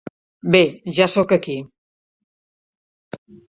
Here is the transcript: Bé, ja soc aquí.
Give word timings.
Bé, 0.55 0.61
ja 0.99 1.07
soc 1.17 1.35
aquí. 1.37 1.59